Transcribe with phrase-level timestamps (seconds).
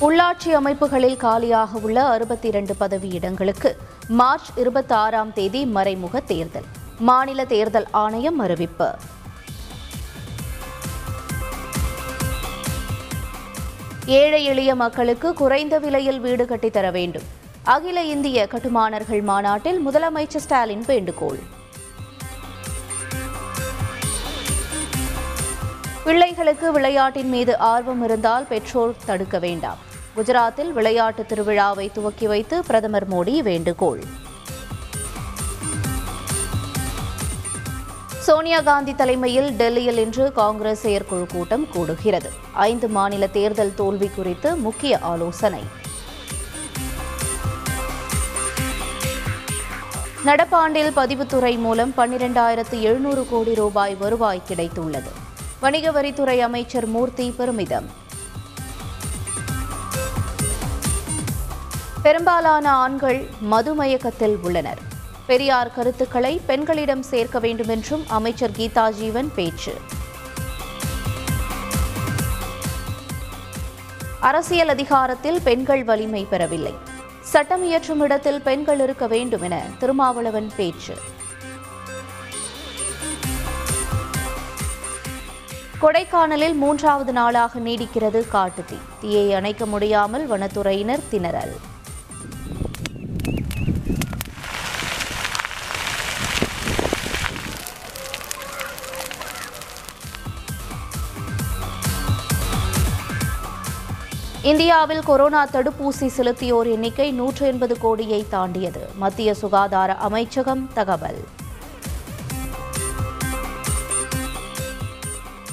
[0.00, 3.76] உள்ளாட்சி அமைப்புகளில் காலியாக உள்ள அறுபத்தி இரண்டு பதவியிடங்களுக்கு
[4.08, 6.64] மார்ச் இருபத்தி ஆறாம் தேதி மறைமுக தேர்தல்.
[6.98, 8.94] மாநில தேர்தல் ஆணையம் அறிவிப்பு.
[14.06, 17.22] ஏழை எளிய மக்களுக்கு குறைந்த விலையில் வீடு கட்டித் தர வேண்டும்.
[17.64, 21.38] அகில இந்திய கட்டுமானர்கள் மாநாட்டில் முதலமைச்சர் ஸ்டாலின் வேண்டுகோள்.
[26.04, 29.85] பிள்ளைகளுக்கு விளையாட்டின் மீது ஆர்வம் இருந்தால் பெற்றோர் தடுக்க வேண்டாம்.
[30.16, 34.02] குஜராத்தில் விளையாட்டு திருவிழாவை துவக்கி வைத்து பிரதமர் மோடி வேண்டுகோள்.
[38.18, 42.30] சோனியா காந்தி தலைமையில் டெல்லியில் இன்று காங்கிரஸ் செயற்குழு கூட்டம் கூடுகிறது.
[42.52, 45.62] ஐந்து மாநில தேர்தல் தோல்வி குறித்து முக்கிய ஆலோசனை.
[50.24, 55.12] நடப்பாண்டில் பதிவுத்துறை மூலம் பன்னிரெண்டாயிரத்து எழுநூறு கோடி ரூபாய் வருவாய் கிடைத்துள்ளது.
[55.60, 58.04] வணிக வரித்துறை அமைச்சர் மூர்த்தி பெருமிதம்.
[62.06, 64.78] பெரும்பாலான ஆண்கள் மதுமயக்கத்தில் உள்ளனர்.
[65.26, 69.74] பெரியார் கருத்துக்களை பெண்களிடம் சேர்க்க வேண்டும் என்றும் அமைச்சர் கீதா ஜீவன் பேச்சு.
[74.20, 76.74] அரசியல் அதிகாரத்தில் பெண்கள் வலிமை பெறவில்லை.
[77.20, 80.94] சட்டம் இயற்றும் இடத்தில் பெண்கள் இருக்க வேண்டும் என திருமாவளவன் பேச்சு.
[85.82, 88.78] கொடைக்கானலில் மூன்றாவது நாளாக நீடிக்கிறது காட்டுத்தீ.
[89.00, 91.56] தீயை அணைக்க முடியாமல் வனத்துறையினர் திணறல்.
[104.46, 108.88] இந்தியாவில் கொரோனா தடுப்பூசி செலுத்தியோர் எண்ணிக்கை நூற்று எண்பது கோடியை தாண்டியது.
[108.96, 111.24] மத்திய சுகாதார அமைச்சகம் தகவல்.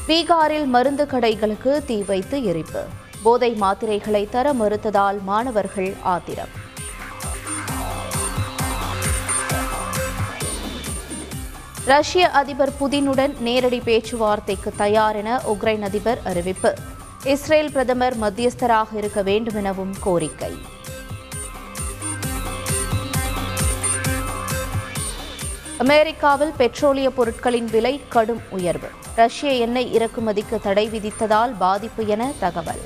[0.07, 2.83] பீகாரில் மருந்து கடைகளுக்கு தீ வைத்து எரிப்பு.
[3.23, 6.49] போதை மாத்திரைகளை தர மறுத்ததால் மாணவர்கள் ஆத்திரம்.
[11.85, 16.73] ரஷ்ய அதிபர் புதினுடன் நேரடி பேச்சுவார்த்தைக்கு தயார் என உக்ரைன் அதிபர் அறிவிப்பு.
[17.25, 20.51] இஸ்ரேல் பிரதமர் மத்தியஸ்தராக இருக்க வேண்டும் எனவும் கோரிக்கை.
[25.77, 28.89] அமெரிக்காவில் பெட்ரோலிய பொருட்களின் விலை கடும் உயர்வு.
[29.15, 32.83] ரஷ்ய எண்ணெய் இறக்குமதிக்கு தடை விதித்ததால் பாதிப்பு என தகவல்.